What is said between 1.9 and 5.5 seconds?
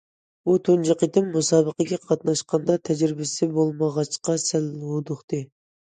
قاتناشقاندا، تەجرىبىسى بولمىغاچقا سەل ھودۇقتى.